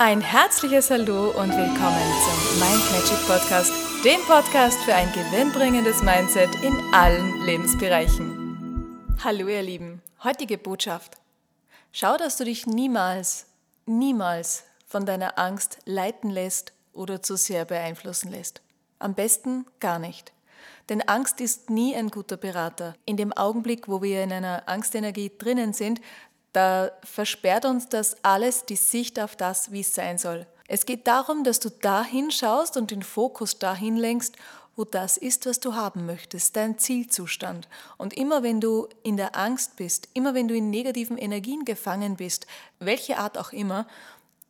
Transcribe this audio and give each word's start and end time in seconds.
Ein 0.00 0.20
herzliches 0.20 0.92
Hallo 0.92 1.30
und 1.30 1.50
willkommen 1.50 2.12
zum 2.22 2.60
Mind 2.60 2.92
Magic 2.92 3.26
Podcast, 3.26 3.72
dem 4.04 4.20
Podcast 4.28 4.78
für 4.84 4.94
ein 4.94 5.10
gewinnbringendes 5.12 6.04
Mindset 6.04 6.54
in 6.62 6.78
allen 6.94 7.44
Lebensbereichen. 7.44 9.16
Hallo 9.24 9.48
ihr 9.48 9.62
Lieben, 9.62 10.00
heutige 10.22 10.56
Botschaft. 10.56 11.16
Schau, 11.90 12.16
dass 12.16 12.36
du 12.36 12.44
dich 12.44 12.64
niemals, 12.64 13.46
niemals 13.86 14.62
von 14.86 15.04
deiner 15.04 15.36
Angst 15.36 15.78
leiten 15.84 16.30
lässt 16.30 16.72
oder 16.92 17.20
zu 17.20 17.36
sehr 17.36 17.64
beeinflussen 17.64 18.30
lässt. 18.30 18.62
Am 19.00 19.14
besten 19.14 19.66
gar 19.80 19.98
nicht. 19.98 20.32
Denn 20.90 21.02
Angst 21.02 21.40
ist 21.40 21.70
nie 21.70 21.96
ein 21.96 22.10
guter 22.10 22.36
Berater. 22.36 22.94
In 23.04 23.16
dem 23.16 23.32
Augenblick, 23.32 23.88
wo 23.88 24.00
wir 24.00 24.22
in 24.22 24.32
einer 24.32 24.62
Angstenergie 24.68 25.32
drinnen 25.36 25.72
sind, 25.72 26.00
da 26.52 26.90
versperrt 27.04 27.64
uns 27.64 27.88
das 27.88 28.16
alles 28.24 28.64
die 28.64 28.76
Sicht 28.76 29.20
auf 29.20 29.36
das, 29.36 29.70
wie 29.72 29.80
es 29.80 29.94
sein 29.94 30.18
soll. 30.18 30.46
Es 30.66 30.86
geht 30.86 31.06
darum, 31.06 31.44
dass 31.44 31.60
du 31.60 31.70
dahin 31.70 32.30
schaust 32.30 32.76
und 32.76 32.90
den 32.90 33.02
Fokus 33.02 33.58
dahin 33.58 33.96
lenkst, 33.96 34.36
wo 34.76 34.84
das 34.84 35.16
ist, 35.16 35.44
was 35.46 35.58
du 35.58 35.74
haben 35.74 36.06
möchtest, 36.06 36.54
dein 36.54 36.78
Zielzustand. 36.78 37.68
Und 37.96 38.14
immer 38.14 38.44
wenn 38.44 38.60
du 38.60 38.86
in 39.02 39.16
der 39.16 39.36
Angst 39.36 39.76
bist, 39.76 40.08
immer 40.14 40.34
wenn 40.34 40.46
du 40.46 40.54
in 40.54 40.70
negativen 40.70 41.18
Energien 41.18 41.64
gefangen 41.64 42.16
bist, 42.16 42.46
welche 42.78 43.18
Art 43.18 43.38
auch 43.38 43.52
immer, 43.52 43.88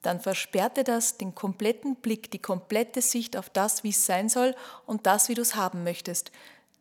dann 0.03 0.21
versperrt 0.21 0.77
dir 0.77 0.85
das 0.85 1.17
den 1.17 1.35
kompletten 1.35 1.97
Blick, 1.97 2.31
die 2.31 2.39
komplette 2.39 3.01
Sicht 3.01 3.37
auf 3.37 3.49
das, 3.49 3.85
wie 3.85 3.91
es 3.91 4.05
sein 4.05 4.29
soll 4.29 4.55
und 4.87 5.07
das, 5.07 5.29
wie 5.29 5.35
du 5.35 5.43
es 5.43 5.55
haben 5.55 5.83
möchtest. 5.83 6.31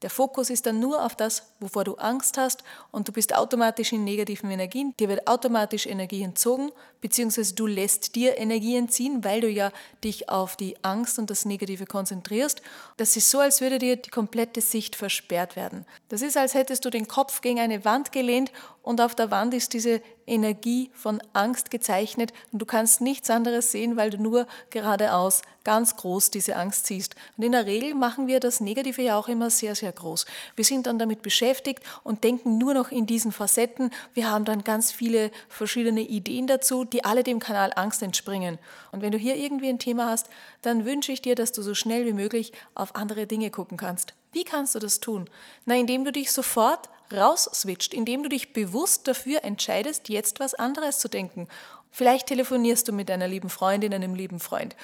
Der 0.03 0.11
Fokus 0.11 0.51
ist 0.51 0.67
dann 0.67 0.79
nur 0.79 1.03
auf 1.03 1.15
das, 1.15 1.43
wovor 1.59 1.83
du 1.83 1.95
Angst 1.95 2.37
hast 2.37 2.63
und 2.91 3.07
du 3.07 3.11
bist 3.11 3.35
automatisch 3.35 3.93
in 3.93 4.03
negativen 4.03 4.51
Energien. 4.51 4.93
Dir 4.99 5.09
wird 5.09 5.27
automatisch 5.27 5.87
Energie 5.87 6.21
entzogen, 6.21 6.71
beziehungsweise 7.01 7.55
du 7.55 7.65
lässt 7.65 8.13
dir 8.13 8.37
Energie 8.37 8.75
entziehen, 8.75 9.23
weil 9.23 9.41
du 9.41 9.49
ja 9.49 9.71
dich 10.03 10.29
auf 10.29 10.55
die 10.55 10.75
Angst 10.83 11.17
und 11.17 11.31
das 11.31 11.45
Negative 11.45 11.87
konzentrierst. 11.87 12.61
Das 12.97 13.17
ist 13.17 13.31
so, 13.31 13.39
als 13.39 13.59
würde 13.59 13.79
dir 13.79 13.95
die 13.95 14.11
komplette 14.11 14.61
Sicht 14.61 14.95
versperrt 14.95 15.55
werden. 15.55 15.85
Das 16.09 16.21
ist, 16.21 16.37
als 16.37 16.53
hättest 16.53 16.85
du 16.85 16.91
den 16.91 17.07
Kopf 17.07 17.41
gegen 17.41 17.59
eine 17.59 17.83
Wand 17.83 18.11
gelehnt 18.11 18.51
und 18.87 19.01
auf 19.01 19.15
der 19.15 19.31
Wand 19.31 19.53
ist 19.53 19.73
diese 19.73 20.01
Energie 20.25 20.89
von 20.93 21.21
Angst 21.33 21.71
gezeichnet 21.71 22.31
und 22.53 22.61
du 22.61 22.65
kannst 22.65 23.01
nichts 23.01 23.29
anderes 23.29 23.69
sehen, 23.69 23.97
weil 23.97 24.11
du 24.11 24.17
nur 24.17 24.47
geradeaus 24.69 25.41
ganz 25.65 25.97
groß 25.97 26.31
diese 26.31 26.55
Angst 26.55 26.87
siehst. 26.87 27.17
Und 27.35 27.43
in 27.43 27.51
der 27.51 27.65
Regel 27.65 27.95
machen 27.95 28.27
wir 28.27 28.39
das 28.39 28.61
Negative 28.61 29.01
ja 29.01 29.19
auch 29.19 29.27
immer 29.27 29.49
sehr, 29.49 29.75
sehr 29.75 29.91
groß. 29.91 30.25
Wir 30.55 30.63
sind 30.63 30.87
dann 30.87 30.99
damit 30.99 31.21
beschäftigt 31.21 31.83
und 32.05 32.23
denken 32.23 32.57
nur 32.57 32.73
noch 32.73 32.89
in 32.89 33.05
diesen 33.05 33.33
Facetten. 33.33 33.91
Wir 34.13 34.31
haben 34.31 34.45
dann 34.45 34.63
ganz 34.63 34.93
viele 34.93 35.31
verschiedene 35.49 36.01
Ideen 36.01 36.47
dazu, 36.47 36.85
die 36.85 37.03
alle 37.03 37.23
dem 37.23 37.39
Kanal 37.39 37.73
Angst 37.75 38.01
entspringen. 38.01 38.57
Und 38.93 39.01
wenn 39.01 39.11
du 39.11 39.17
hier 39.17 39.35
irgendwie 39.35 39.67
ein 39.67 39.79
Thema 39.79 40.09
hast, 40.09 40.29
dann 40.61 40.85
wünsche 40.85 41.11
ich 41.11 41.21
dir, 41.21 41.35
dass 41.35 41.51
du 41.51 41.61
so 41.61 41.75
schnell 41.75 42.05
wie 42.05 42.13
möglich 42.13 42.53
auf 42.73 42.95
andere 42.95 43.27
Dinge 43.27 43.51
gucken 43.51 43.75
kannst. 43.75 44.13
Wie 44.37 44.43
kannst 44.43 44.75
du 44.75 44.79
das 44.79 44.99
tun? 44.99 45.27
Na, 45.65 45.75
indem 45.75 46.05
du 46.05 46.11
dich 46.11 46.31
sofort 46.31 46.89
rausswitcht, 47.11 47.91
indem 47.91 48.21
du 48.21 48.29
dich 48.29 48.53
bewusst 48.53 49.07
dafür 49.07 49.43
entscheidest, 49.43 50.09
jetzt 50.09 50.39
was 50.39 50.53
anderes 50.53 50.99
zu 50.99 51.07
denken. 51.07 51.47
Vielleicht 51.89 52.27
telefonierst 52.27 52.87
du 52.87 52.93
mit 52.93 53.09
einer 53.09 53.27
lieben 53.27 53.49
Freundin, 53.49 53.95
einem 53.95 54.13
lieben 54.13 54.39
Freund. 54.39 54.75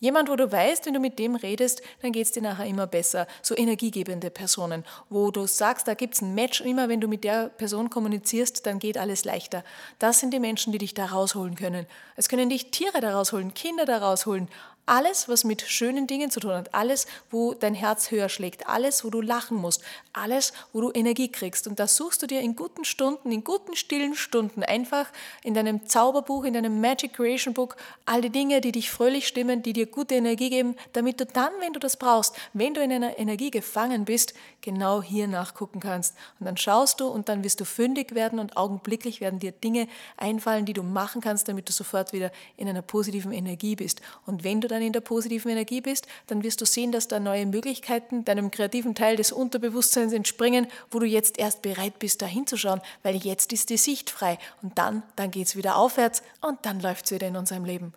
Jemand, 0.00 0.30
wo 0.30 0.36
du 0.36 0.50
weißt, 0.50 0.86
wenn 0.86 0.94
du 0.94 0.98
mit 0.98 1.18
dem 1.18 1.36
redest, 1.36 1.82
dann 2.00 2.12
geht 2.12 2.24
es 2.24 2.32
dir 2.32 2.40
nachher 2.40 2.64
immer 2.64 2.86
besser. 2.86 3.26
So 3.42 3.54
energiegebende 3.54 4.30
Personen, 4.30 4.82
wo 5.10 5.30
du 5.30 5.46
sagst, 5.46 5.86
da 5.86 5.92
gibt 5.92 6.14
es 6.14 6.22
ein 6.22 6.34
Match, 6.34 6.62
immer 6.62 6.88
wenn 6.88 7.02
du 7.02 7.06
mit 7.06 7.22
der 7.22 7.50
Person 7.50 7.90
kommunizierst, 7.90 8.64
dann 8.64 8.78
geht 8.78 8.96
alles 8.96 9.26
leichter. 9.26 9.62
Das 9.98 10.20
sind 10.20 10.32
die 10.32 10.40
Menschen, 10.40 10.72
die 10.72 10.78
dich 10.78 10.94
da 10.94 11.04
rausholen 11.04 11.54
können. 11.54 11.86
Es 12.16 12.30
können 12.30 12.48
dich 12.48 12.70
Tiere 12.70 13.00
da 13.02 13.12
rausholen, 13.12 13.52
Kinder 13.52 13.84
da 13.84 13.98
rausholen, 13.98 14.48
alles, 14.86 15.28
was 15.28 15.44
mit 15.44 15.62
schönen 15.62 16.06
Dingen 16.06 16.30
zu 16.30 16.40
tun 16.40 16.52
hat, 16.52 16.74
alles, 16.74 17.06
wo 17.30 17.54
dein 17.54 17.74
Herz 17.74 18.10
höher 18.10 18.28
schlägt, 18.28 18.68
alles, 18.68 19.04
wo 19.04 19.10
du 19.10 19.20
lachen 19.20 19.56
musst, 19.56 19.82
alles, 20.12 20.52
wo 20.72 20.80
du 20.80 20.90
Energie 20.92 21.30
kriegst. 21.30 21.68
Und 21.68 21.78
das 21.78 21.96
suchst 21.96 22.22
du 22.22 22.26
dir 22.26 22.40
in 22.40 22.56
guten 22.56 22.84
Stunden, 22.84 23.30
in 23.30 23.44
guten 23.44 23.76
stillen 23.76 24.16
Stunden, 24.16 24.64
einfach 24.64 25.06
in 25.44 25.54
deinem 25.54 25.86
Zauberbuch, 25.86 26.44
in 26.44 26.54
deinem 26.54 26.80
Magic 26.80 27.14
Creation 27.14 27.54
Book, 27.54 27.76
all 28.06 28.22
die 28.22 28.30
Dinge, 28.30 28.60
die 28.60 28.72
dich 28.72 28.90
fröhlich 28.90 29.28
stimmen, 29.28 29.62
die 29.62 29.72
dir 29.72 29.86
gute 29.86 30.16
Energie 30.16 30.50
geben, 30.50 30.74
damit 30.92 31.20
du 31.20 31.26
dann, 31.26 31.52
wenn 31.60 31.72
du 31.72 31.78
das 31.78 31.96
brauchst, 31.96 32.34
wenn 32.52 32.74
du 32.74 32.82
in 32.82 32.92
einer 32.92 33.18
Energie 33.18 33.52
gefangen 33.52 34.04
bist, 34.04 34.34
genau 34.62 35.00
hier 35.00 35.28
nachgucken 35.28 35.80
kannst. 35.80 36.16
Und 36.40 36.46
dann 36.46 36.56
schaust 36.56 37.00
du 37.00 37.06
und 37.06 37.28
dann 37.28 37.44
wirst 37.44 37.60
du 37.60 37.64
fündig 37.64 38.14
werden 38.14 38.38
und 38.38 38.56
augenblicklich 38.56 39.20
werden 39.20 39.38
dir 39.38 39.52
Dinge 39.52 39.86
einfallen, 40.16 40.64
die 40.64 40.72
du 40.72 40.82
machen 40.82 41.20
kannst, 41.20 41.48
damit 41.48 41.68
du 41.68 41.72
sofort 41.72 42.12
wieder 42.12 42.32
in 42.56 42.68
einer 42.68 42.82
positiven 42.82 43.32
Energie 43.32 43.76
bist. 43.76 44.00
Und 44.26 44.42
wenn 44.42 44.60
du 44.60 44.71
dann 44.72 44.82
in 44.82 44.92
der 44.92 45.00
positiven 45.00 45.50
Energie 45.50 45.80
bist, 45.80 46.06
dann 46.26 46.42
wirst 46.42 46.60
du 46.60 46.64
sehen, 46.64 46.92
dass 46.92 47.08
da 47.08 47.20
neue 47.20 47.46
Möglichkeiten 47.46 48.24
deinem 48.24 48.50
kreativen 48.50 48.94
Teil 48.94 49.16
des 49.16 49.32
Unterbewusstseins 49.32 50.12
entspringen, 50.12 50.66
wo 50.90 50.98
du 50.98 51.06
jetzt 51.06 51.38
erst 51.38 51.62
bereit 51.62 51.98
bist, 51.98 52.22
da 52.22 52.26
hinzuschauen, 52.26 52.80
weil 53.02 53.16
jetzt 53.16 53.52
ist 53.52 53.70
die 53.70 53.76
Sicht 53.76 54.10
frei 54.10 54.38
und 54.62 54.78
dann, 54.78 55.02
dann 55.16 55.30
geht 55.30 55.46
es 55.46 55.56
wieder 55.56 55.76
aufwärts 55.76 56.22
und 56.40 56.58
dann 56.62 56.80
läuft 56.80 57.06
es 57.06 57.12
wieder 57.12 57.28
in 57.28 57.36
unserem 57.36 57.64
Leben. 57.64 57.92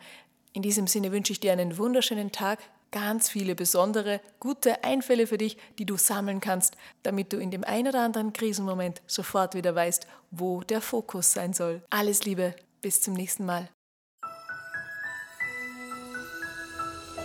In 0.53 0.61
diesem 0.61 0.87
Sinne 0.87 1.11
wünsche 1.11 1.33
ich 1.33 1.39
dir 1.39 1.51
einen 1.51 1.77
wunderschönen 1.77 2.31
Tag, 2.31 2.59
ganz 2.91 3.29
viele 3.29 3.55
besondere, 3.55 4.21
gute 4.39 4.85
Einfälle 4.85 5.27
für 5.27 5.37
dich, 5.37 5.57
die 5.77 5.85
du 5.85 5.97
sammeln 5.97 6.39
kannst, 6.39 6.77
damit 7.03 7.33
du 7.33 7.37
in 7.37 7.51
dem 7.51 7.65
ein 7.65 7.87
oder 7.87 8.01
anderen 8.01 8.31
Krisenmoment 8.31 9.01
sofort 9.05 9.53
wieder 9.53 9.75
weißt, 9.75 10.07
wo 10.31 10.61
der 10.61 10.79
Fokus 10.79 11.33
sein 11.33 11.51
soll. 11.51 11.81
Alles 11.89 12.23
Liebe, 12.23 12.55
bis 12.81 13.01
zum 13.01 13.13
nächsten 13.13 13.45
Mal. 13.45 13.67